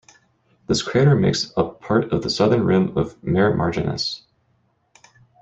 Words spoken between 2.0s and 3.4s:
of the southern rim of